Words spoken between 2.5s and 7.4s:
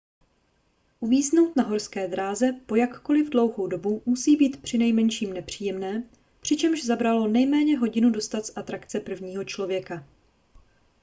po jakkoliv dlouhou dobu musí být přinejmenším nepříjemné přičemž zabralo